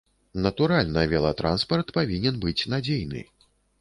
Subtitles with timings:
[0.45, 3.21] Натуральна, велатранспарт павінен быць надзейны.